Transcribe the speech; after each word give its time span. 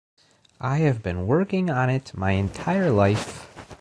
I 0.59 0.77
have 0.77 1.03
been 1.03 1.27
working 1.27 1.69
on 1.69 1.91
it 1.91 2.17
my 2.17 2.31
entire 2.31 2.89
life. 2.89 3.45